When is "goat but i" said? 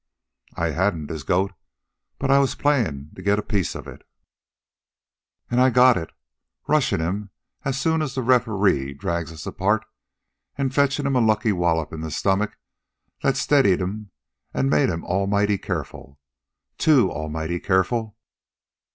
1.21-2.39